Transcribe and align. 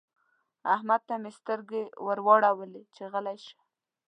احمد 0.75 1.01
ته 1.07 1.15
مې 1.21 1.31
سترګې 1.39 1.83
ور 2.05 2.19
واړولې 2.25 2.83
چې 2.95 3.03
غلی 3.11 3.37
شه. 3.45 3.57